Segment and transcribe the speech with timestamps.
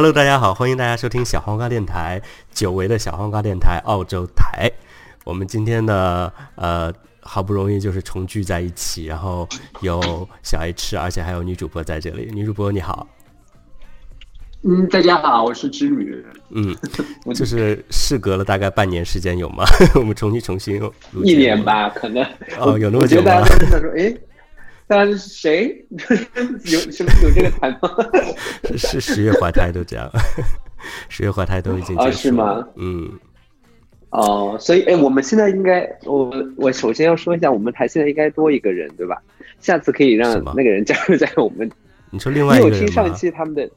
[0.00, 2.22] Hello，大家好，欢迎大家收听小黄瓜电台，
[2.54, 4.72] 久违的小黄瓜电台澳洲台。
[5.24, 9.46] 我们今天呢，呃，好不容易就是重聚在一起，然后
[9.82, 12.30] 有小 H，而且还有女主播在这里。
[12.32, 13.06] 女主播你好，
[14.62, 16.24] 嗯，大家好，我是织女。
[16.48, 16.74] 嗯，
[17.36, 19.64] 就是事隔了大概半年时间有吗？
[19.96, 20.90] 我们重新重新录
[21.24, 22.24] 一年吧，可能
[22.58, 23.24] 哦，有那么久吗？
[23.26, 24.16] 大家都在说， 哎。
[24.90, 25.86] 大家是谁？
[26.64, 27.88] 有什么有这个台吗？
[28.76, 30.10] 是十月怀胎都这样，
[31.08, 32.10] 十月怀胎都已经啊？
[32.10, 32.66] 是吗？
[32.74, 33.08] 嗯。
[34.10, 39.16] 哦，所以哎，我们现在应该，我我首先要说一下，我们台现在应该多一个人，对吧？
[39.60, 41.70] 下次可以让那个人加入在我们。
[42.10, 43.70] 你说另外一个人听上一期他们的？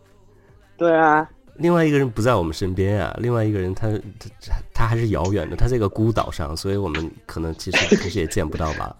[0.75, 1.29] 对啊。
[1.57, 8.95] 另外一个人不在我们身边啊，另外一个人他他他还是遥远的，他在一个孤岛上，所以我们可能其实其实也见不到吧。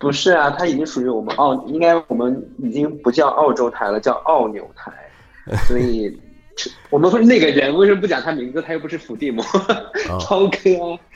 [0.00, 4.90] 不是啊，他已经属于我们澳，应该我们已经不叫澳洲台了，叫澳纽台。
[5.68, 6.18] 所以，
[6.88, 8.62] 我们那个人为什么不讲他名字？
[8.62, 9.44] 他又不是伏地魔，
[10.20, 10.58] 超哥。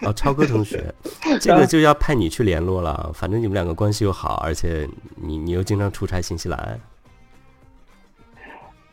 [0.03, 0.85] 哦，超哥同学，
[1.41, 3.11] 这个就要派你去联络了。
[3.15, 6.81] 反正你们两个关系又好，而且你你又经常出差新西兰。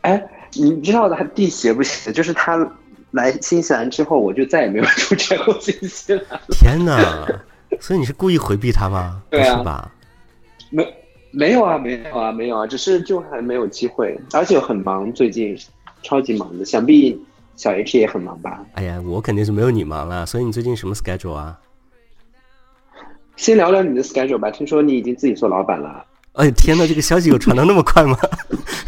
[0.02, 2.10] 哎，你知道他地邪不邪？
[2.12, 2.56] 就是他
[3.10, 6.40] 来新西兰之后，我就再也没有出差过新西兰。
[6.50, 7.26] 天哪！
[7.82, 9.20] 所以你是故意回避他吗？
[9.28, 9.90] 对啊，吧？
[10.70, 10.86] 没
[11.32, 15.58] 没有啊，没有啊，没有啊，只是就还没有机会，而且很忙，最近
[16.00, 16.64] 超级忙的。
[16.64, 17.20] 想必
[17.56, 18.64] 小 H 也很忙吧？
[18.74, 20.24] 哎呀，我肯定是没有你忙了。
[20.24, 21.58] 所以你最近什么 schedule 啊？
[23.34, 24.48] 先聊聊你的 schedule 吧。
[24.48, 26.04] 听说你已经自己做老板了。
[26.34, 28.16] 哎天呐，这个消息有传的那么快吗？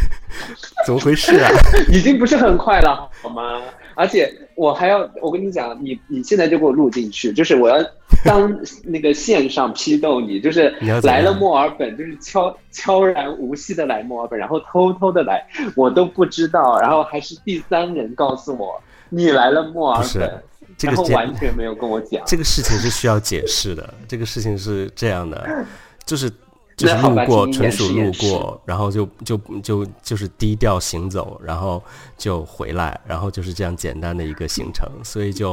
[0.87, 1.51] 怎么回事啊？
[1.91, 3.61] 已经不是很快了，好吗？
[3.97, 7.77] 而且我还要，我跟你讲，你你现在就给我录进去，就是我要
[8.29, 10.71] 当那个线上批斗你，就是
[11.03, 15.47] 来了墨尔本，就是悄悄然无息的来墨尔本，然后偷偷的来，
[15.77, 18.81] 我都不知道，然后还是第三人告诉我
[19.11, 20.43] 你来了墨尔本，
[20.83, 22.23] 然后完全没有跟我讲。
[22.27, 25.67] 这个事情是需要解释的，这个事情是这样的，
[26.05, 26.31] 就是。
[26.77, 31.81] 就是路过，纯属路过，然后就就就就是低调行走，然后
[32.19, 35.53] 就回来，然后就是这样简单的一个行程，所以就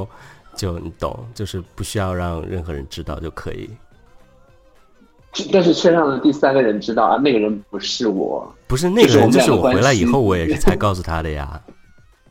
[0.55, 3.69] 就你懂，就是不需要让任何人知道就可以。
[5.51, 11.61] 但是却让了第三个人知道啊，那个人不是我，不是那个人，就是我回来以后我也是才告诉他的呀。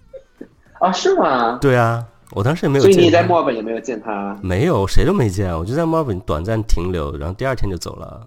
[0.81, 1.59] 啊，是吗？
[1.61, 2.85] 对啊，我当时也没有。
[2.85, 4.39] 所以你在墨尔本也没有见他？
[4.43, 8.27] 没有，谁都没见，我就在墨尔本短暂停留，然后第二天就走了。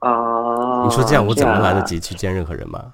[0.00, 0.84] 啊！
[0.84, 2.92] 你说这样我怎么来得及去见任何人吗？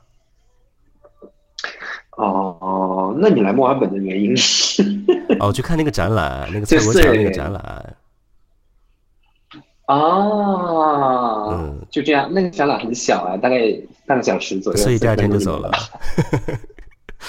[2.16, 4.82] 哦，那你来墨尔本的原因是？
[5.40, 7.96] 哦，去看那个展览，那个蔡国强那个展览。
[9.86, 9.96] 啊，
[11.50, 13.58] 嗯，就这样，那个展览很小啊，大概
[14.06, 15.70] 半个小时左右，所以第二天就走了。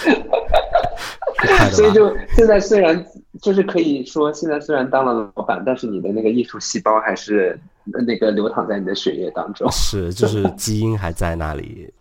[1.72, 3.04] 所以就现在虽然
[3.42, 9.68] 就是可以说现在虽然当了老板，但是你的那个艺术细胞还是那个流淌在你的血液当中。
[9.72, 11.92] 是，就是基因还在那里，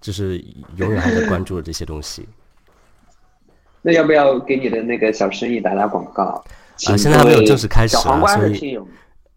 [0.00, 0.42] 就是
[0.76, 2.26] 永远还在关注这些东西。
[3.88, 6.24] 那要不要给你的那个小生意打打广告？
[6.24, 6.44] 啊，
[6.76, 8.78] 现在还没有正式开始啊，所以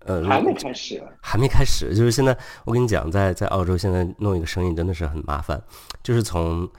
[0.05, 1.95] 呃还没开始，还没开始。
[1.95, 5.61] 就是现在我跟你讲，在在澳洲现在弄一个生意真的是很麻烦，
[6.03, 6.69] 就是从。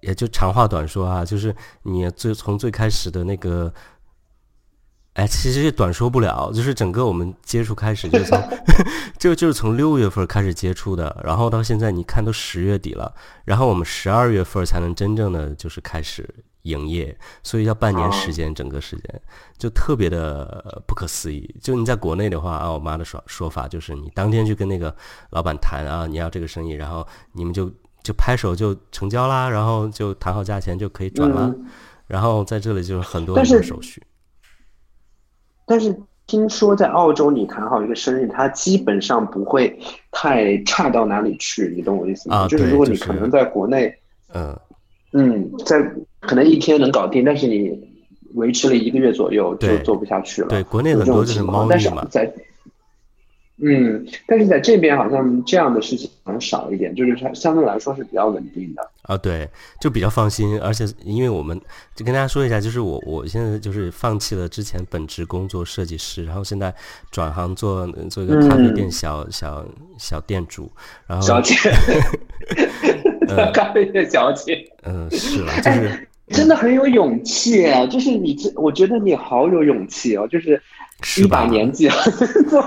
[0.00, 3.72] 也就长话短说啊，就是你最从最开始的那个，
[5.14, 8.38] 哎，其实也短说不了，就是整个我们接触开始就从，
[9.18, 13.14] 就就是从六月份开始接触的，然后到现在你看都十月底了，
[13.46, 16.28] 然后我们十二月份才能真正的就是开始
[16.64, 19.22] 营业，所以要半年时间，整个时间
[19.56, 21.54] 就特别的不可思议。
[21.62, 24.94] 就你在国内的话，按我妈的说说法，就是你当天去跟那个
[25.30, 27.72] 老板谈啊，你要这个生意，然后你们就。
[28.04, 31.50] 就拍手就成交啦，然后就谈好价钱就可以转了，
[32.06, 34.02] 然后在这里就是很多很多手续。
[35.64, 39.74] 但是听说在澳洲，你谈好一个生意，它基本上不会
[40.10, 42.46] 太差到哪里去，你懂我意思吗？
[42.46, 43.98] 就是如果你可能在国内，
[44.34, 44.54] 嗯
[45.14, 45.80] 嗯，在
[46.20, 47.72] 可能一天能搞定，但是你
[48.34, 50.48] 维持了一个月左右就做不下去了。
[50.48, 52.06] 对，国内很多就是猫腻嘛。
[53.66, 59.48] 嗯，但是在这边好像这样的事情很少一点，就是它相对来说是比较稳定的啊，对，
[59.80, 60.60] 就比较放心。
[60.60, 61.58] 而且因为我们
[61.94, 66.74] 就跟大家说一下，就是我我现在就是放弃了之前本职工作设计师，然后现在
[67.10, 69.64] 转行做做一个咖啡店小小
[69.98, 70.70] 小店主，
[71.06, 71.54] 然后小姐，
[73.54, 80.60] 咖啡店小姐，嗯，是了，就是真的很有勇气啊，就是你这，我觉得你好有勇气哦，就是。
[81.18, 81.94] 一把年纪了，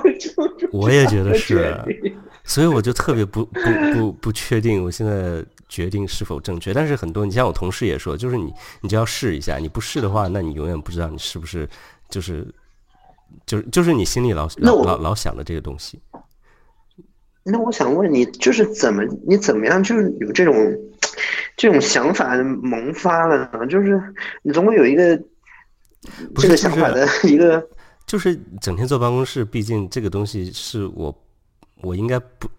[0.72, 1.76] 我也觉得是，
[2.44, 3.62] 所以我就特别不不
[3.94, 6.74] 不不确定，我现在决定是否正确。
[6.74, 11.68] 但是很多，你像我同事也说，就是你你就要试一下，你不试的话，那你永远不知道你是不是
[12.10, 12.46] 就是
[13.46, 16.00] 就是就是你心里老老老老想的这个东西。
[17.44, 20.54] 那我想问你，就是怎么你怎么样就是有这种
[21.56, 23.66] 这种想法萌发了呢？
[23.68, 24.02] 就是
[24.44, 25.18] 你总会有一个
[26.36, 27.66] 这个想法的 一个，
[28.08, 31.16] 就是整天坐办公室，毕竟这个东西是我
[31.82, 32.50] 我应该不，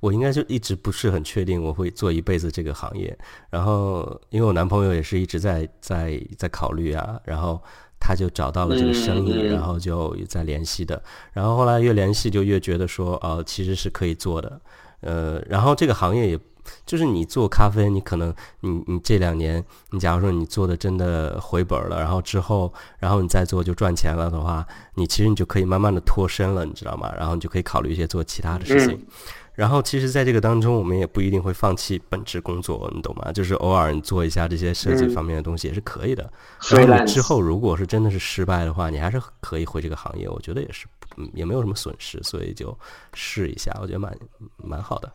[0.00, 3.16] 我应该就一直不是很确定我会做一辈子这个行业。
[3.48, 7.58] 然后因为我男朋友也是一直在在在考虑啊，然后。
[8.00, 11.02] 他就找到了这个生意，然后就在联系的，
[11.32, 14.60] 然后后来越联系就越觉得说，哦，其实是可以做的，
[15.00, 16.38] 呃，然后这个行业也，
[16.86, 27.12] 就是你做咖啡，你可能你你这两年，你假如说你做的真的回本了，然后之后，然后你再做就赚钱了的话，你其实你就可以慢慢的脱身了，你知道吗？
[27.16, 29.06] 然后你就可以考虑一些做其他的事情。
[29.54, 33.32] 然后，其实，在这个当中，我们也不一定会放弃本职工作，你懂吗？
[33.32, 36.32] 就是偶尔你做一下这些设计方面的东西也是可以的。
[36.60, 40.86] 所以你之后如果是真的是失败的话，你还是可以回这个行业，我觉得也是，
[41.34, 42.72] 也没有什么损失，所以就
[43.14, 44.16] 试一下，我觉得蛮
[44.58, 45.12] 蛮好的。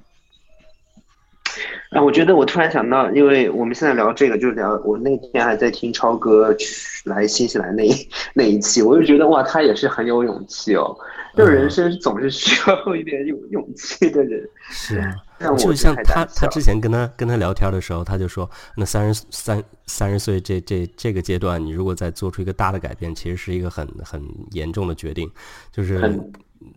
[1.90, 6.56] 啊，我觉得我突然想到，因为我们现在聊这个，就是聊我那天还在听超哥
[7.06, 7.88] 来新西兰那
[8.34, 10.96] 那一期，我就觉得哇，他也是很有勇气哦。
[11.36, 14.48] 就人生总是需要一点有勇气的人。
[14.70, 15.16] 是啊，
[15.58, 18.48] 就像他，他之前跟他跟他聊天的时候，他就说，
[18.78, 25.28] 那三十三三十岁这这这个阶段，你如果再做出一个大的改变，其实是一个很很严重的决定，
[25.72, 25.98] 就是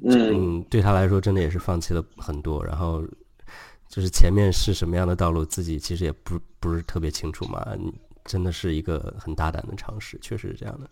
[0.02, 2.64] 嗯，对他来说，真的也是放弃了很多。
[2.64, 3.04] 然后
[3.96, 7.66] 就是前面是什么样的道路，自己其实也不不是特别清楚嘛。
[8.26, 10.86] 真的是一个很大胆的尝试，确实是这样的。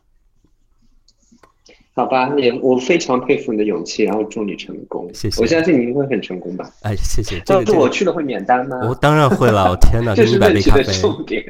[1.93, 5.07] 好吧，也我非常佩服你的勇气，然后祝你成功。
[5.13, 6.71] 谢谢，我相信你会很成功吧。
[6.81, 7.39] 哎，谢谢。
[7.41, 8.79] 这是我去了会免单吗？
[8.89, 9.71] 我当然会了。
[9.71, 10.85] 我天哪， 这是一百杯咖啡。
[10.85, 11.45] 重点。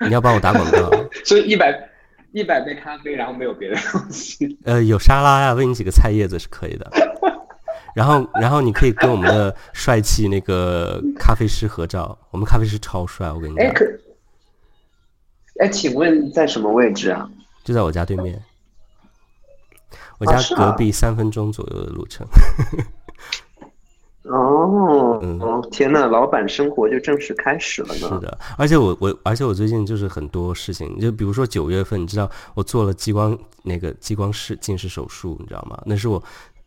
[0.00, 0.90] 你要帮我打广告。
[1.26, 1.90] 所以一百
[2.32, 4.56] 一百杯咖啡，然后没有别的东西。
[4.64, 6.90] 呃，有沙拉呀，喂你几个菜叶子是可以的。
[7.94, 12.18] 然后，然后你可以跟我们的帅气那个咖啡师合照。
[12.30, 13.64] 我们咖啡师超帅，我跟你讲。
[13.64, 13.84] 哎，可
[15.60, 17.30] 哎，请问在什么位置啊？
[17.62, 18.42] 就在我家对面。
[20.18, 22.26] 我家隔壁三分钟左右的路程。
[24.22, 28.08] 哦，哦，天呐，老板生活就正式开始了呢。
[28.08, 35.80] 是的，而且我我而且我最近就是很多事情，就比如说九月份，你知道我做了激光那个激光视近视手术，你知道吗？
[35.84, 36.22] 那是我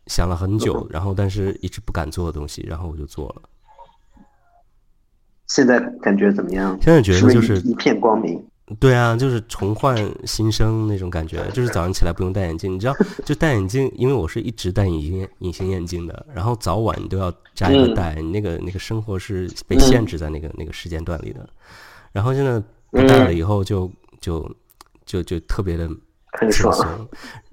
[0.08, 3.42] 想了很久，然后但是一直不敢做的东西，然后我就做了。
[5.46, 6.76] 现在感觉怎么样？
[6.82, 8.44] 现在觉得就是一片光明。
[8.78, 9.96] 对啊，就是重焕
[10.26, 12.94] 新生那种感觉，就是早上起来不用戴眼镜，你知道，
[13.24, 21.48] 就戴眼镜，因为我是一直戴隐形隐形眼镜的，然后早晚你都要摘和戴，你那个那个生活是被限制在那个那个时间段里的，
[22.12, 23.90] 然后现在不戴了以后就
[24.20, 24.54] 就
[25.06, 25.88] 就就特别的
[26.50, 27.08] 轻松。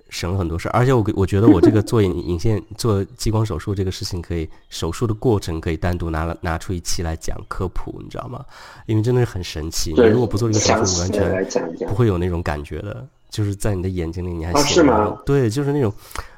[0.10, 8.46] 省了很多事儿，而且我我觉得我这个做隐隐线做激光手术这个事情，可以手术的过程可以单独拿了拿出一期来讲科普，你知道吗？
[8.86, 9.94] 因为真的是很神奇。
[9.94, 13.06] 你如果不做这个手术，完全不会有那种感觉的。
[13.30, 15.18] 就是在你的眼睛里，你还是吗？
[15.26, 15.94] 对，就是那种，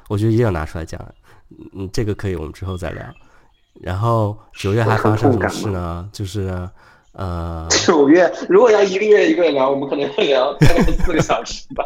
[0.08, 1.00] 我觉得一定要拿出来讲。
[1.74, 3.02] 嗯，这个可以，我们之后再聊。
[3.80, 6.08] 然后九月还发生什么事呢？
[6.12, 6.68] 就是。
[7.18, 11.84] 呃，九月如果要一个月一个月聊，我们可能要聊 大概四个小时吧，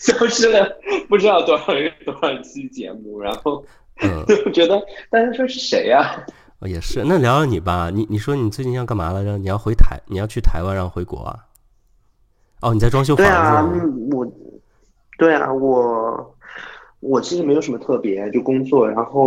[0.00, 0.68] 消失了
[1.08, 3.64] 不知道多少个多少期节目，然后
[4.02, 6.26] 嗯， 我觉得大家说是谁呀？
[6.62, 9.38] 也是，那聊聊你吧，你你说你最近要干嘛来着？
[9.38, 11.38] 你要回台，你要去台湾，然后回国啊？
[12.62, 13.30] 哦，你在装修房子？
[13.30, 13.72] 对啊，
[14.10, 14.26] 我，
[15.18, 16.36] 对啊，我
[16.98, 19.20] 我其实没有什么特别，就工作，然后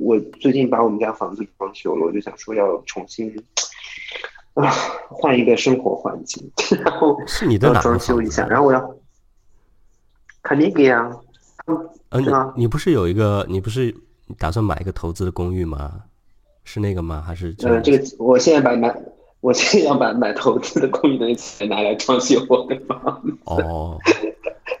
[0.00, 3.32] 我最近把我们家房子装修了，我就想说要重新。
[4.54, 4.70] 啊，
[5.08, 6.50] 换一个生活环境，
[6.84, 8.94] 然后是你的装修一下，然后我要
[10.42, 11.10] 肯定给啊。
[12.10, 13.94] 嗯，你不是有一个，你不是
[14.38, 15.92] 打算买一个投资的公寓吗？
[16.64, 17.22] 是那个吗？
[17.26, 17.54] 还是？
[17.62, 18.94] 呃，这个我现在把买，
[19.40, 23.34] 我现在要把买投资的公寓的钱拿来装修我的房子。
[23.44, 23.98] 哦，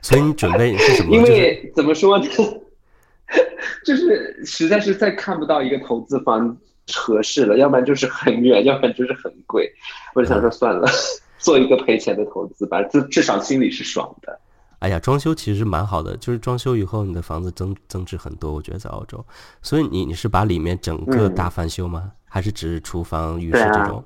[0.02, 1.10] 所以你准备是什么？
[1.16, 2.26] 因为怎么说呢，
[3.86, 6.56] 就是实在是再看不到一个投资房。
[6.94, 9.70] 合适了，要不然就是很远，要不然就是很贵。
[10.14, 10.88] 我就想说算了，
[11.38, 14.38] 做一个赔钱的投资吧，至至少心里是爽的。
[14.80, 18.52] 哎呀，装修其实蛮好的，就是装修以后你的房子增增值很多。
[18.52, 19.24] 我觉得在澳洲，
[19.62, 22.10] 所以你你是把里面整个大翻修吗？
[22.28, 24.04] 还是只是厨房、浴室这种？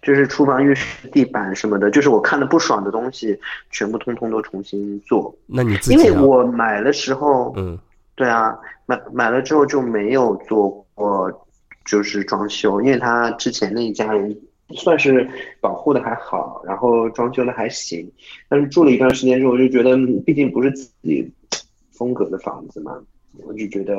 [0.00, 3.38] 就是厨房、浴室、地板什么的，就是我看的不爽的东西，
[3.70, 5.34] 全部通通都重新做。
[5.46, 5.96] 那你自己？
[5.96, 7.76] 因为我买的时候，嗯，
[8.16, 10.84] 对啊，买买了之后就没有做。
[10.96, 11.46] 过
[11.84, 14.34] 就是装修，因为他之前那一家人
[14.70, 15.28] 算是
[15.60, 18.10] 保护的还好，然后装修的还行，
[18.48, 19.94] 但是住了一段时间之后，我就觉得
[20.24, 21.30] 毕竟不是自己
[21.92, 22.98] 风格的房子嘛，
[23.46, 23.94] 我就觉得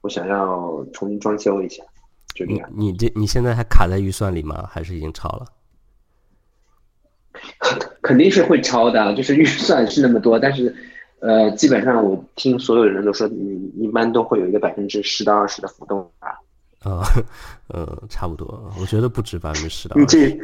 [0.00, 1.84] 我想要重新装修一下，
[2.34, 2.68] 就这样。
[2.76, 4.68] 你这你现在还卡在预算里吗？
[4.68, 5.46] 还是已经超了？
[8.02, 10.74] 肯定是会超的，就是预算是那么多，但是。
[11.20, 16.28] 呃，基本上我听所有人都说，你一般都会有一个百分之十到二十的浮动吧。
[16.80, 17.04] 啊，
[17.68, 20.00] 呃，差不多，我觉得不止百分之十到二十。
[20.00, 20.40] 你这，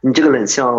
[0.00, 0.72] 你这个冷笑，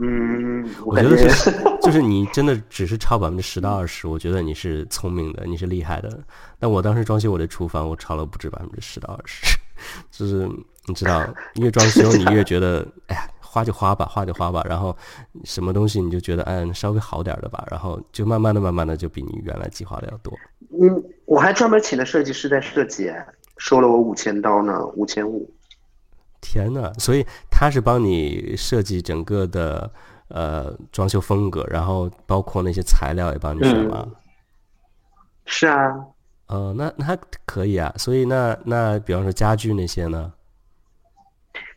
[0.00, 1.50] 嗯，我觉得是，
[1.82, 6.20] 就是你真的只是超百分之十到二十，我觉得你是聪明的，你是厉害的。
[6.60, 9.58] 但我当时装修我的厨房，我超了不止百分之十到二十，
[10.12, 10.48] 就是
[10.86, 13.28] 你知道，越装修你越觉得，哎呀。
[13.52, 14.96] 花就花吧，花就花吧，然后
[15.44, 20.32] 什么东西你就觉得嗯稍微好点的吧，然后就慢慢的、慢慢的就比你原来计划的要多。
[20.80, 23.12] 嗯，我还专门请了设计师在设计，
[23.58, 25.46] 收了我五千刀呢，五千五。
[26.40, 29.90] 天呐，所以他是帮你设计整个的
[30.28, 34.08] 呃装修风格，然后包括那些材料也帮你选吗？
[35.44, 35.94] 是啊。
[36.46, 37.92] 呃，那那还可以啊。
[37.98, 40.32] 所以那那比方说家具那些呢？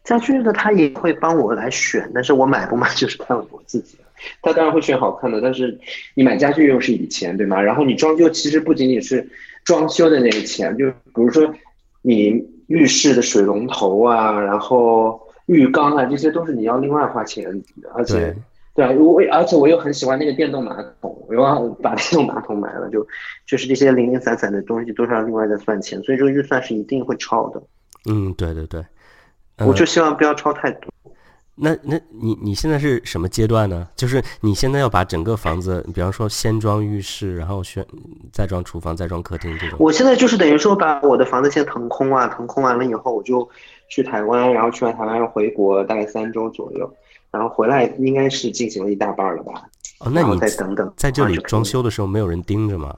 [0.06, 3.98] 家具呢，他也会帮我来选，但是我买不买就是看我自己
[4.42, 5.78] 他当然会选好看的，但是
[6.14, 7.62] 你买家具又是笔钱，对吗？
[7.62, 9.28] 然后你装修其实不仅仅是
[9.64, 11.54] 装修的那个钱，就比如说
[12.02, 17.46] 你浴室的水龙头啊，然后浴缸啊，这些都是你要另外花钱，
[17.94, 18.34] 而且
[18.74, 23.06] 对啊，我而且我又很喜欢那个电动马桶，我要把电动马桶买了，就
[23.46, 27.62] 就是这些零零散散的东西都是要另外再算钱，所以这个预算是一定会超的。
[28.10, 28.84] 嗯，对对对。
[29.60, 30.92] 我就希望不要超太多。
[31.58, 33.88] 那那你你现在是什么阶段呢？
[33.96, 37.86] 就是你现在要把整个房子，比方说先装浴室，然后选
[38.34, 39.78] 再装厨房，再装客厅这种。
[39.80, 43.48] 我现在就是等于说把我的房子先腾空啊，腾空完了以后，我就
[43.88, 46.94] 去台湾，然后去完台湾回国，大概三周左右，
[47.32, 49.54] 然后回来应该是进行了一大半了吧？
[50.00, 52.94] 哦，那你再等等，在这里装修的时候没有人盯着吗？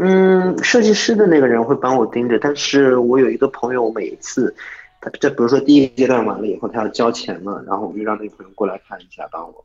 [0.00, 4.54] 嗯，设计师的那个人会帮我盯着，但是我有一个朋友，每一次，
[5.00, 9.64] 他这比如说第一阶段完了以后，他要交钱了，然后我就让那个朋友过来看一下，帮我。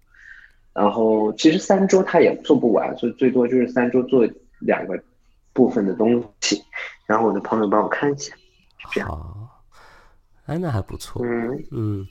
[0.73, 4.27] 然后其实三周他也做不完，所以最多就是三周做
[4.59, 4.99] 两个
[5.53, 6.63] 部分的东西，
[7.05, 8.33] 然后我的朋友帮我看一下，
[8.91, 9.49] 这样。
[10.47, 11.23] 哎，那还不错。
[11.23, 12.07] 嗯嗯，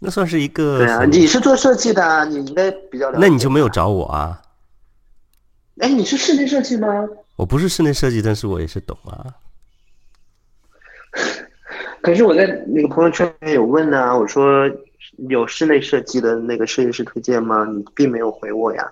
[0.00, 0.78] 那算是一个。
[0.78, 3.18] 对啊，你是做设计的，你应该比较了解。
[3.18, 4.42] 那你就没有找我啊？
[5.78, 7.08] 哎，你是室内设计吗？
[7.36, 9.24] 我不是室内设计，但是我也是懂啊。
[12.02, 14.70] 可是我在那个朋友圈有问啊，我说
[15.28, 17.64] 有室内设计的那个设计师推荐吗？
[17.64, 18.90] 你并没有回我呀。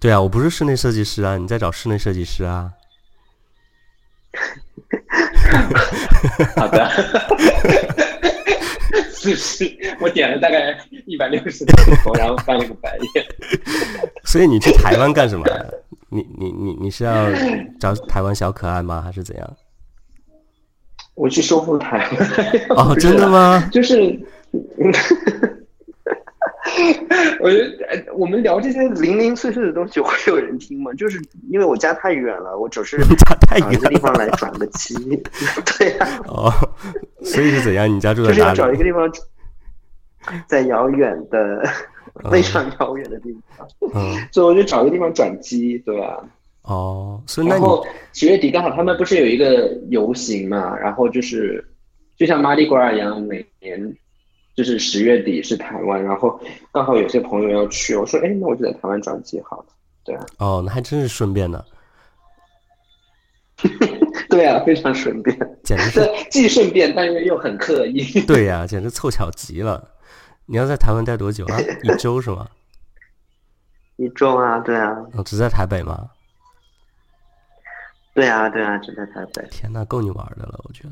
[0.00, 2.72] 对啊，我不是室内设计师啊，你在找室内设计师啊。
[6.56, 6.90] 好的。
[9.12, 11.72] 是是，我点了大概一百六十个
[12.02, 13.24] 头， 然后翻了个白眼。
[14.24, 15.44] 所以你去台湾干什么？
[16.10, 17.26] 你你你你是要
[17.80, 19.02] 找台湾小可爱吗？
[19.02, 19.56] 还是怎样？
[21.14, 22.76] 我去收复台湾。
[22.76, 23.68] 哦，真的吗？
[23.72, 24.18] 就是。
[27.40, 30.92] 我觉得我们聊这些零零碎碎的东西会有人听吗？
[30.94, 31.20] 就是
[31.50, 32.98] 因为我家太远了，我只是
[33.48, 34.94] 找一个地方来转个机。
[35.78, 36.22] 对呀。
[36.26, 36.52] 哦，
[37.22, 37.88] 所以是怎样？
[37.88, 38.38] 你家住在哪里？
[38.38, 39.10] 就是要找一个地方，
[40.46, 41.62] 在遥远的、
[42.30, 43.66] 非常遥远的地方。
[43.94, 44.16] 嗯。
[44.32, 46.24] 所以我就找个地方转机，对吧？
[46.62, 50.76] 哦，所以然后十月底刚好他们不是有一个游行嘛？
[50.76, 51.64] 然后就是
[52.16, 53.96] 就像马里瓜一样，每年。
[54.54, 56.40] 就是十月底是台湾，然后
[56.72, 59.66] 刚好有些朋友要去，我说，哎，那我就在台湾转机好了。
[60.04, 60.24] 对啊。
[60.38, 61.64] 哦，那还真是顺便呢。
[64.28, 65.36] 对啊，非常顺便。
[65.62, 68.02] 简直是既顺便，但是又很刻意。
[68.26, 69.92] 对呀，简直凑巧极了。
[70.46, 71.58] 你要在台湾待多久啊？
[71.82, 72.48] 一周是吗？
[73.96, 74.96] 一周啊，对啊。
[75.14, 76.10] 哦，只在台北吗？
[78.12, 79.46] 对啊，对啊，只在台北。
[79.50, 80.90] 天呐，够你玩的了，我觉得。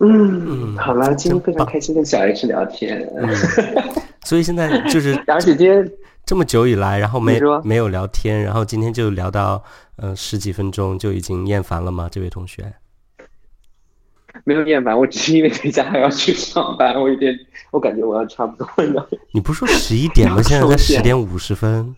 [0.00, 3.08] 嗯，好了，今天非常开心跟小 H 聊天。
[3.16, 3.28] 嗯
[4.24, 5.88] 所以现在就是 而且今天
[6.24, 9.62] 这么久以来，然后没没有聊天，然后今天就聊到
[9.96, 12.08] 呃十几分钟就已经厌烦了吗？
[12.10, 12.72] 这位同学
[14.44, 17.38] 没有厌烦，我只是因为等一下还要去上班，我有点
[17.70, 19.08] 我感觉我要差不多了。
[19.32, 20.42] 你不是说十一点吗？
[20.42, 21.94] 现在才十点五十分。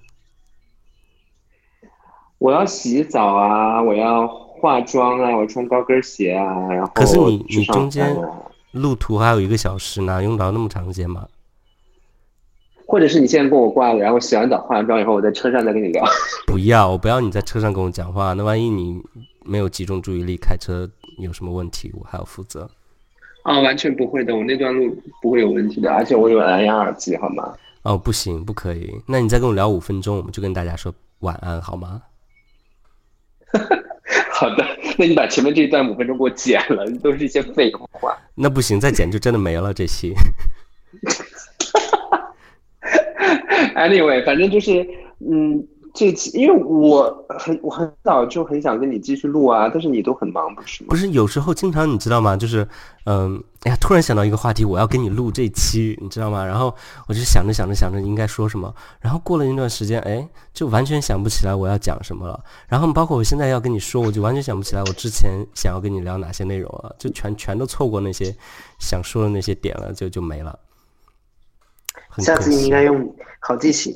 [2.38, 3.80] 我要洗澡啊！
[3.80, 4.45] 我要。
[4.60, 8.16] 化妆啊，我穿高跟鞋啊，然后可是你你中间
[8.72, 11.26] 路途还有一个小时呢，用不着那么长时间吗？
[12.86, 16.04] 或者是你现在跟我挂了，然后洗完澡化完妆以后，我在车上再跟你聊。
[16.46, 19.02] 不要，我不要你在车上跟我讲话，那万一你
[19.44, 22.70] 没有集中注意力，开车有什么问题，我还要负责。
[23.42, 27.52] 啊，完全不会的，我那段路不会有问题的，而且我有蓝牙耳机，好吗？
[27.82, 28.92] 哦，不行，不可以。
[29.06, 32.02] 那你再跟我聊五分钟，我们就跟大家说晚安，好吗？
[34.38, 34.64] 好的，
[34.98, 38.14] 那你把前面这一段五分钟给我剪了，都是一些废话。
[38.34, 40.12] 那不行，再剪就真的没了这期。
[43.74, 44.86] Anyway，反正就是，
[45.20, 45.66] 嗯。
[45.96, 50.88] 这期，因为我很我很早就很想跟你继续录啊，但是你都很忙，不是吗？
[50.90, 52.36] 不是，有时候经常你知道吗？
[52.36, 52.68] 就是，
[53.06, 56.44] 嗯，哎呀，突然想到一个话题，我要跟你录这期，你知道吗？
[56.44, 56.72] 然后
[57.08, 62.38] 我就想着想着想着应该说什么，然后过了一段时间，哎，就完全想不起来我要讲什么了。
[62.68, 68.36] 然后包括我现在要跟你说，我就完全想不起来我之前想要跟你聊哪些内容了，就全全都错过那些
[68.78, 70.58] 想说的那些点了，就就没了。
[72.18, 73.92] 下次你应该用好记性。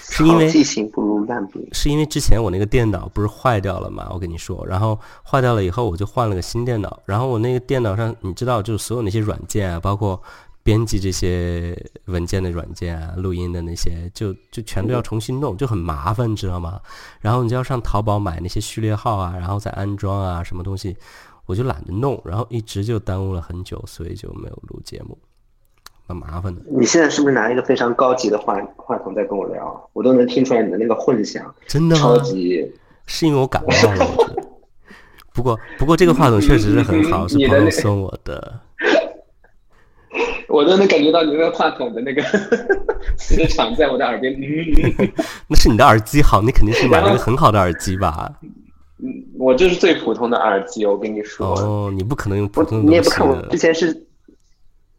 [0.00, 1.68] 是因为记性不如烂笔。
[1.72, 4.08] 是因为之前我那个电脑不是坏掉了嘛？
[4.12, 7.00] 我跟你说，然后坏掉了以后，我就换了个新电脑。
[7.04, 10.20] 然后我那个电脑上，你知道，就是所有那些软件啊，包括
[10.62, 16.80] 编辑这些文件的软件啊、录音的那些，就就全都要重新弄，就很麻烦，你知道吗？
[17.20, 20.96] 然后你就要上淘宝买那些序列号啊，然后再安装啊，什么东西，
[21.46, 25.18] 我就懒得弄，然后一直就耽误了很久，所以就没有录节目。
[26.14, 26.60] 蛮麻烦的。
[26.70, 29.90] 你现在是不是拿一个非常高级的话话筒在跟我聊？
[29.92, 32.70] 我都能听出来你的那个混响，真的超级。
[33.06, 34.06] 是因为我感冒了。
[35.34, 38.60] 不过，不过这个话筒确实是很好， 是朋友送我的。
[40.48, 42.22] 我都能感觉到你那个话筒的那个
[43.16, 44.34] 磁场在我的耳边。
[45.48, 48.30] 那是你的耳机好，你肯定是买了一个很好的耳机吧？
[49.02, 51.58] 嗯，我这是最普通的耳机，我跟你说。
[51.58, 52.84] 哦，你不可能用普通的。
[52.84, 54.06] 你也不看我之前是。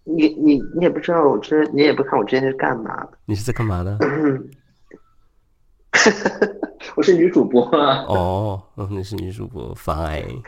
[0.05, 3.11] 你你你也不知道我之你也不看我之前是干嘛的？
[3.25, 3.97] 你是在干嘛的？
[6.95, 8.03] 我是女主播啊。
[8.09, 10.41] 哦，你是女主播，fine。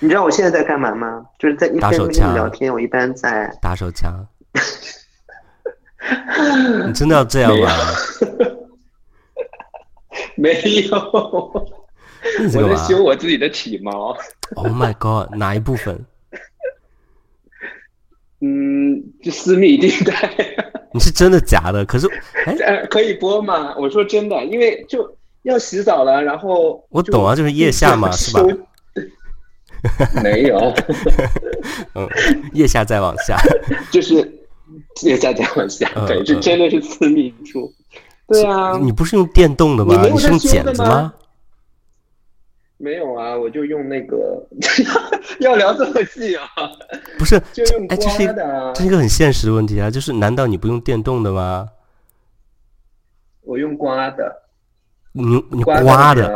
[0.00, 1.24] 你知道我现在在干嘛吗？
[1.38, 4.26] 就是在一边跟你聊天，我一般在打手枪。
[6.86, 7.68] 你真的要这样吗？
[10.36, 10.52] 没
[10.90, 11.66] 有，我
[12.68, 14.14] 在修我自己的体毛。
[14.56, 15.34] Oh my god！
[15.34, 16.04] 哪一部分？
[18.44, 20.30] 嗯，就私密地带。
[20.92, 21.82] 你是真的假的？
[21.86, 22.06] 可是，
[22.62, 23.74] 哎，可以播吗？
[23.78, 28.42] 我说真的，因为就要洗澡了，然后我懂啊，就是腋下嘛，是吧？
[30.22, 30.58] 没有，
[31.94, 32.08] 嗯，
[32.52, 33.38] 腋下再往下，
[33.90, 34.16] 就是
[35.02, 37.72] 腋下再往下，对，这真的是私密处。
[38.28, 40.06] 对啊，你不是用电动的吗？
[40.10, 41.12] 你是用剪子吗？
[42.84, 44.46] 没有啊，我就用那个，
[45.40, 46.44] 要聊这么细啊？
[47.18, 48.72] 不是， 就用刮的。
[48.74, 51.66] 这是一个很现实的问题啊，就是难道你不用电动的吗？
[53.40, 54.42] 我用刮的。
[55.12, 56.28] 你你刮的？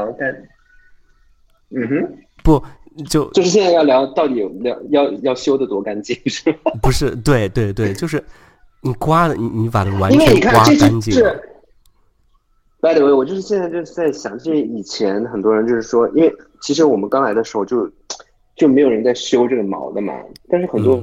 [1.70, 2.64] 嗯哼，不
[3.10, 6.72] 就就是现在要聊到底有要要要修的多干净是吗？
[6.80, 8.24] 不是，对对对，就是
[8.80, 11.22] 你刮的，你你把它完全刮干净。
[12.80, 17.90] By the way，我就是现在就是在想，这以前很多人就是说，因为其实我们刚来的时候就
[18.54, 20.14] 就没有人在修这个毛的嘛，
[20.48, 20.96] 但是很多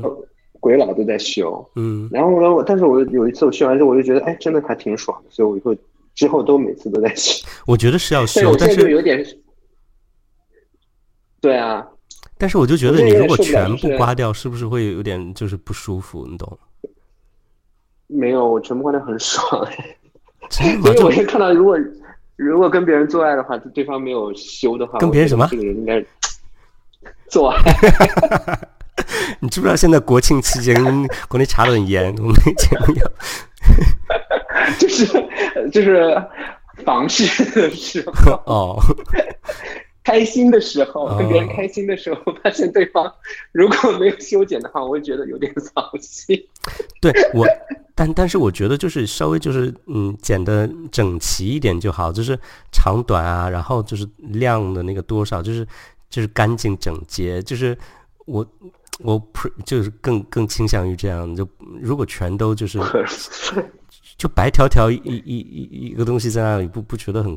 [0.62, 5.76] 鬼佬都在修，嗯，然后呢，我但是我有一次我修完之后，我就觉得，哎，真的还挺爽的，所以我以后
[6.14, 7.46] 之后都每次都在修。
[7.68, 9.22] 我觉得是要修， 但是有点，
[11.42, 11.86] 对啊，
[12.38, 16.26] 但是我就觉得你如果全部刮掉，是不是会有点就是不舒服？
[16.26, 16.58] 你懂？
[18.08, 19.68] 没有，我全部刮掉很爽。
[20.52, 21.78] 所以我可以看到，如果
[22.36, 25.48] 如果跟别人做爱的话，对方没有修的话，跟别人什么？
[25.50, 26.04] 这个人应该
[27.28, 27.62] 做爱。
[29.40, 30.76] 你知不知道现在国庆期间
[31.28, 32.14] 国内查的很严？
[32.18, 33.12] 我们节目要
[34.80, 35.06] 就是
[35.72, 36.16] 就是
[36.86, 38.80] 房事的时候哦，
[40.04, 43.12] 开心的时候跟别人开心的时候，发现对方
[43.52, 46.42] 如果没有修剪的话，我会觉得有点扫兴。
[47.02, 47.46] 对我。
[47.98, 52.38] 但但是我觉得就是稍微就是嗯剪的整齐一点就好，就是
[52.70, 55.66] 长短啊，然后就是量的那个多少，就是
[56.10, 57.78] 就是干净整洁，就是
[58.26, 58.46] 我
[59.00, 61.48] 我 pre 就是更更倾向于这样，就
[61.82, 62.78] 如果全都就是
[64.20, 67.34] 就白条条一一一一个东西在那里，不不觉得很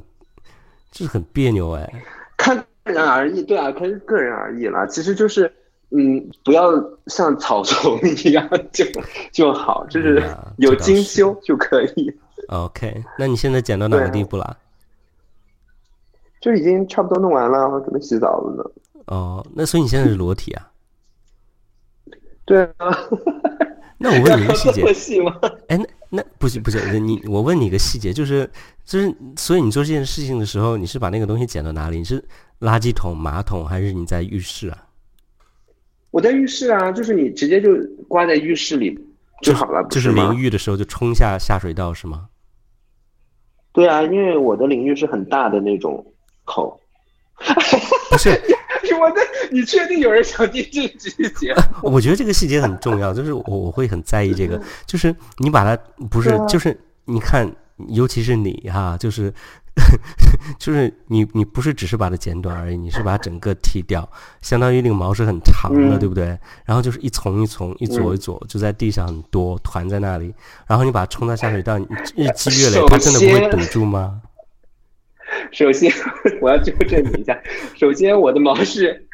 [0.90, 2.05] 就是很别扭哎？
[2.37, 5.55] 看个人而异，对啊，看个人而异啦，其实就是。
[5.90, 6.70] 嗯，不要
[7.07, 8.85] 像草丛一样就
[9.33, 10.22] 就好，就是
[10.59, 12.14] 有精修就可以。
[12.48, 14.57] OK，那你现在剪到哪个地步了？
[16.40, 18.64] 就已经差不多弄完了，准备洗澡了呢。
[19.07, 20.70] 哦，那所以你现在是裸体啊？
[22.44, 22.96] 对啊。
[24.01, 24.85] 那我问你一个细节，
[25.66, 28.48] 哎，那那不行不行，你我问你一个细节，就是
[28.85, 31.98] 就是所以你做这件事情的时候，你是把那个东西捡到哪里？
[31.98, 32.22] 你是
[32.61, 34.85] 垃圾桶、马桶，还是你在浴室啊？
[36.11, 37.77] 我在浴室啊，就是你直接就
[38.09, 38.99] 挂在浴室里
[39.42, 42.29] 就好了，就是淋浴的时候就冲下下水道是吗？
[43.73, 46.05] 对啊，因为我的淋浴是很大的那种
[46.44, 46.81] 口。
[48.11, 48.31] 不是，
[48.99, 49.21] 我的，
[49.53, 51.55] 你确定有人想听这个细节？
[51.83, 57.49] 我觉得这个细节很重要，就是我我会很在意这个，就是你把它不是，就是你看，
[57.88, 59.33] 尤其是你哈，就是。
[60.59, 64.11] 就是你，你不是只是把它剪短而已，你是把整个剃掉，
[64.43, 66.37] 相当于那个毛是很长的，对不对？
[66.64, 70.35] 然后就是一丛一丛，一撮一撮，就在地上很多团在那里。
[70.67, 74.21] 然后你把它冲到下水道，日积月累，它真的不会堵住吗？
[75.53, 75.93] 首先，
[76.43, 77.41] 我要纠正你一下，
[77.77, 79.07] 首先我的毛是，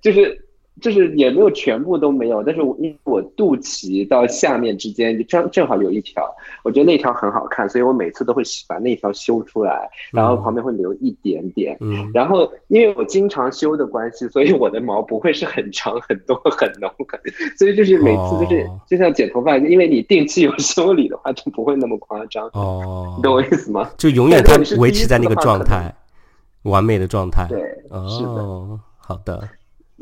[0.00, 0.48] 就是。
[0.82, 6.22] 就是也没有全部都没有，但是我因为我肚脐到下面之间就正正好有一条，
[6.64, 11.76] 我觉得那条很好看，所以我每次都会把那条修出来，然后旁边会留一点点。
[11.80, 17.20] 嗯，然后因为我经常修的关系，所以我的毛不会是很长很多 很浓很，
[17.56, 22.48] 所以就是每次就是就像剪头发，因为你定期有修理的话，就不会那么夸张。
[22.54, 23.88] 哦，你懂我意思吗？
[23.96, 25.94] 就永远它维持在那个状态，
[26.64, 27.46] 完美的状态。
[27.48, 29.48] 对，哦，好的。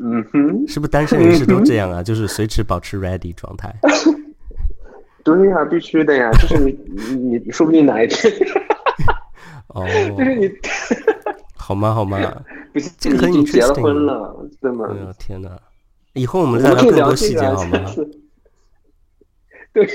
[0.03, 2.01] 嗯哼，是不是单身人士都这样啊？
[2.03, 3.73] 就是随时保持 ready 状态。
[5.23, 6.71] 对呀，必须的呀，就是你
[7.15, 8.33] 你你说不定哪一天，
[9.69, 9.85] 哦，
[10.17, 10.51] 就是你，
[11.55, 12.19] 好吗好吗？
[12.73, 14.87] 不是，这个和你结了婚了，对吗？
[14.89, 15.49] 哎呀天哪！
[16.13, 17.79] 以后我们再聊更多细节好吗？
[19.73, 19.85] 对，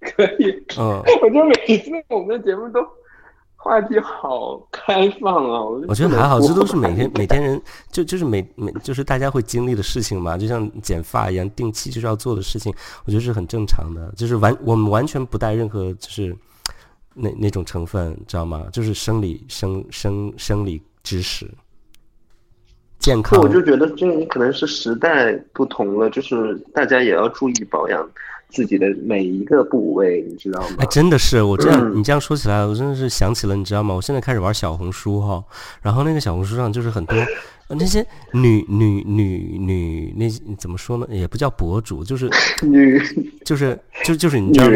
[0.00, 0.50] 可以。
[0.78, 2.80] 嗯，我觉得每一次我们的节目都。
[3.62, 5.60] 话题好开放啊！
[5.86, 14.12] 我觉得还好，这都是每天每天人就就是每每就是大家会经历的事情嘛，就像剪发一样，定期就是要做的事情，我觉得是很正常的。
[14.16, 16.36] 就是完我们完全不带任何就是
[17.14, 18.66] 那那种成分，知道吗？
[18.72, 21.48] 就是生理生生生理知识，
[22.98, 23.40] 健康。
[23.40, 28.10] 我就觉得这可能是时代不同了，就是大家也要注意保养。
[28.52, 30.76] 自己的每一个部位，你知道吗？
[30.78, 33.94] 哎，真的是我这样，你这样说起来，我真的是想起了，你知道吗？
[33.94, 35.42] 我现在开始玩小红书哈，
[35.80, 37.16] 然后那个小红书上就是很多
[37.68, 41.06] 那些女女女女那怎么说呢？
[41.10, 42.28] 也不叫博主，就是
[42.62, 43.00] 女，
[43.46, 44.68] 就是就就是你知道，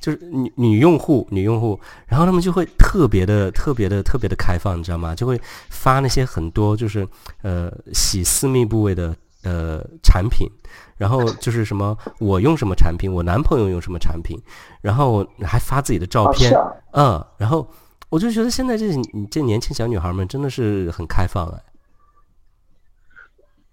[0.00, 5.14] 就是女女用户女用户，然后他们就会特别的特别的特别的开放，你知道吗？
[5.14, 5.38] 就会
[5.68, 7.06] 发那些很多就是
[7.42, 10.48] 呃洗私密部位的呃产品。
[10.96, 14.36] 然后就是什么，我用什么产品，我男朋友用什么产品，
[14.80, 16.52] 然后还发自己的照片，
[16.92, 17.64] 嗯，然后
[18.08, 18.86] 我就觉得现在这
[19.30, 21.62] 这年轻小女孩们真的是很开放哎。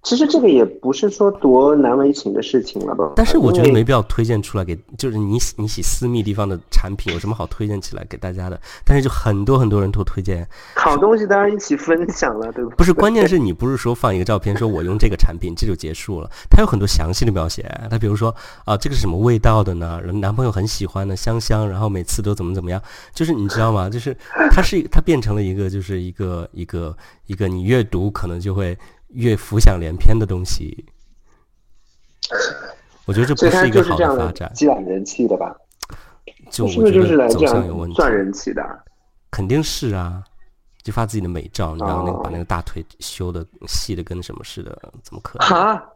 [0.05, 3.13] 其实这个也不是说多难为情的事情了吧？
[3.15, 8.61] 但是我觉得没必要推荐出来给，就是你你洗私密地方的产品有什么好推荐起来给大家的？
[8.85, 10.47] 但是就很多很多人都推荐。
[10.75, 12.69] 好东西当然一起分享了，对不？
[12.75, 16.29] 不是，关键是你不是说放一个照片，说我用这个产品，这就结束了。
[16.51, 17.63] 它有很多详细的描写。
[17.89, 19.99] 它比如说啊，这个是什么味道的呢？
[20.13, 22.79] 男朋友很喜欢的，香香，然后每次都怎么怎么样？
[23.15, 23.89] 就是你知道吗？
[23.89, 24.15] 就是
[24.51, 28.77] 它是它变成了一个，就是一个一个一个你阅读可能就会。
[29.09, 30.85] 越浮想联翩的东西，
[33.05, 34.51] 我觉得这不是一个好的发展。
[34.53, 35.55] 积攒人气的吧？
[36.51, 37.95] 就我觉得走向有问题。
[37.95, 38.61] 赚人气的，
[39.31, 40.23] 肯定是啊！
[40.83, 45.47] 就发自己的美照，然后那个把那个大腿修的细的跟什么似的，怎么可能？
[45.47, 45.89] 哈，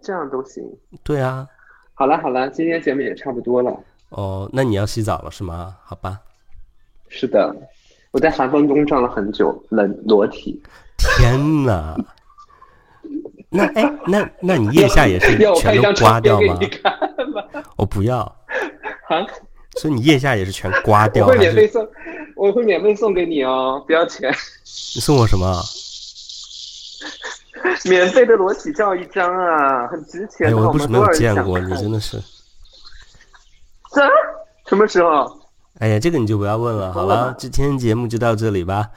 [0.00, 0.64] 这样都行？
[1.02, 1.46] 对啊。
[1.92, 3.78] 好了好了，今天节目也差不多了。
[4.08, 5.76] 哦，那你要洗澡了是吗？
[5.82, 6.20] 好吧。
[7.08, 7.54] 是的，
[8.10, 10.62] 我在寒风中站了很久，冷裸体。
[10.98, 11.96] 天哪！
[13.50, 16.58] 那哎，那那你腋下也是全都刮掉吗？
[17.76, 18.18] 我不要。
[18.20, 18.32] 啊？
[19.76, 21.26] 所以你腋下也是全刮掉？
[21.26, 21.86] 我会免费送，
[22.36, 24.32] 我会免费送给你哦，不要钱。
[24.94, 25.54] 你送我什么？
[27.84, 30.48] 免费的裸体照一张啊，很值钱。
[30.48, 32.20] 哎，我不是没有见过你，真的是。
[33.92, 34.02] 什
[34.66, 35.40] 什么时候？
[35.78, 36.92] 哎呀，这个你就不要问了。
[36.92, 38.90] 好了，今天节目就到这里吧。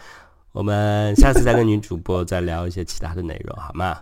[0.57, 3.95] 我们下次再跟女主播再聊一些其他的内容，好吗？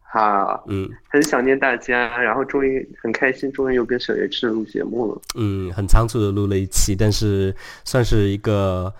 [0.00, 5.20] 好，嗯，很想念大家，然后终于很开心，终于又跟小月吃录节目了。
[5.34, 7.54] 嗯，很仓促的录了一期，但是
[7.84, 8.90] 算是一个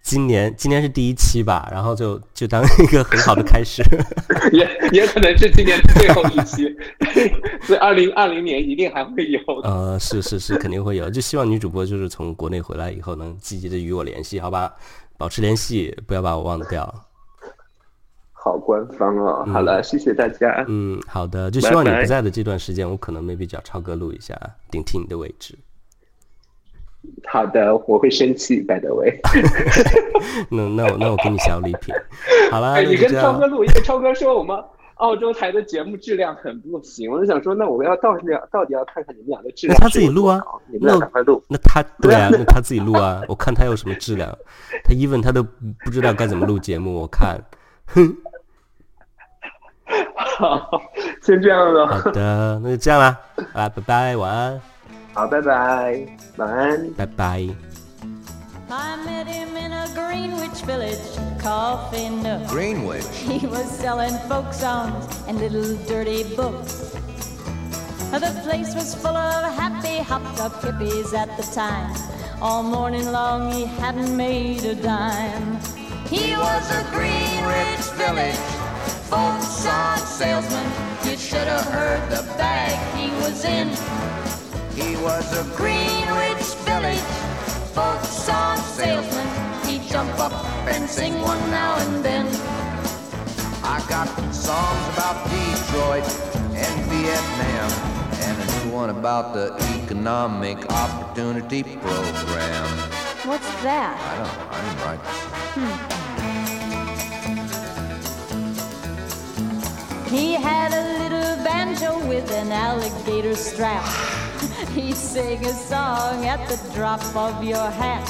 [0.00, 3.82] 今年今年是第一期吧，然后就就当一个很好的开始。
[4.52, 6.74] 也也可能是今年最后一期，
[7.60, 9.38] 所以二零二零年一定还会有。
[9.64, 11.10] 呃，是是是，肯定会有。
[11.10, 14.72] 就希望女主播就是从国内回来以后能积极的与我联系，好吧？
[15.20, 17.04] 保持联系，不要把我忘掉。
[18.32, 20.64] 好官方哦，好了，谢谢大家。
[20.66, 24.34] 嗯，好的，就希望你不在的这段时间，我可能 maybe 找超哥录一下，
[24.70, 25.58] 顶替你的位置。
[27.28, 29.20] 好的，我会生气，by the way。
[30.48, 31.94] 那那我那我给你小礼品。
[32.50, 34.56] 好了，你跟超哥录，因为超哥说我们
[35.00, 39.76] 澳洲台的节目质量很不行，我就想说，那我要到底要到底要看看你们俩的质量。
[39.78, 41.42] 那他自己录啊，你们俩赶快录。
[41.48, 44.30] 那他 对啊，那他自己录啊，我看他有什么质量。
[44.84, 47.42] 他 even 他都不知道该怎么录节目，我看。
[47.86, 48.14] 哼。
[50.14, 50.80] 好，
[51.22, 51.86] 先这样了。
[51.86, 53.18] 好的，那就这样啦。
[53.52, 54.60] 啊，拜拜，晚安。
[55.12, 57.69] 好，拜拜，晚安，拜拜。
[58.72, 60.98] I met him in a Greenwich village
[61.40, 62.46] coffee nook.
[62.46, 63.04] Greenwich.
[63.16, 66.94] He was selling folk songs and little dirty books.
[68.12, 71.96] The place was full of happy hopped up hippies at the time.
[72.40, 75.58] All morning long he hadn't made a dime.
[76.06, 78.36] He was a Greenwich village
[79.10, 80.66] folk song salesman.
[81.04, 83.68] You should have heard the bag he was in.
[84.76, 87.30] He was a Greenwich village
[87.74, 89.28] folk song salesman.
[89.66, 90.32] He'd jump up
[90.74, 92.26] and sing one now and then.
[93.64, 96.06] I got songs about Detroit
[96.62, 97.70] and Vietnam,
[98.26, 99.46] and a new one about the
[99.82, 102.68] Economic Opportunity Program.
[103.30, 103.94] What's that?
[104.10, 104.46] I don't know.
[104.54, 105.18] I didn't write this.
[105.56, 105.74] Hmm.
[110.14, 113.84] He had a little banjo with an alligator strap.
[114.74, 118.08] He sang a song at the drop of your hat.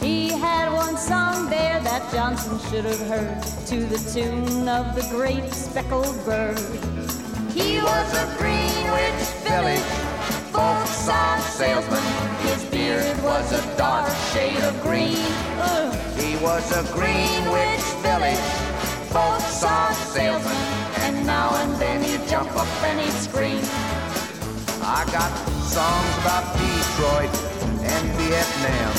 [0.00, 5.06] He had one song there that Johnson should have heard to the tune of the
[5.10, 6.58] great speckled bird.
[7.52, 10.12] He was a Greenwich village
[10.52, 12.02] folk song salesman.
[12.48, 15.16] His beard was a dark shade of green.
[15.56, 15.92] Uh.
[16.16, 18.46] He was a Greenwich village
[19.08, 20.56] folk song salesman.
[21.04, 24.01] And now and then he'd jump up and he'd scream.
[24.94, 25.32] I got
[25.72, 27.32] songs about Detroit
[27.82, 28.92] and Vietnam,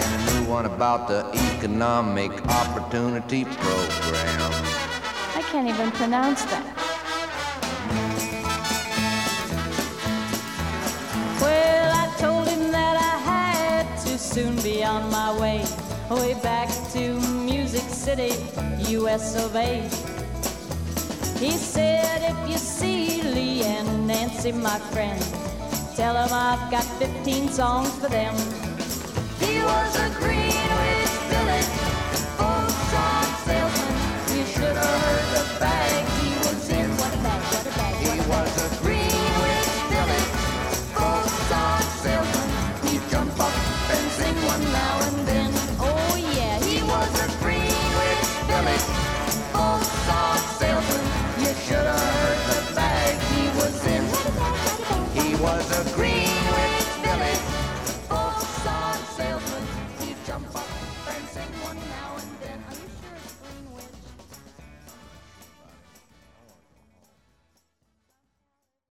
[0.00, 1.20] and a new one about the
[1.54, 4.52] Economic Opportunity Program.
[5.36, 6.64] I can't even pronounce that.
[11.42, 15.66] Well, I told him that I had to soon be on my way,
[16.08, 18.32] way back to Music City,
[18.96, 20.23] US of A.
[21.38, 25.20] He said, if you see Lee and Nancy, my friend,
[25.96, 28.34] tell them I've got 15 songs for them.
[29.40, 30.63] He was a green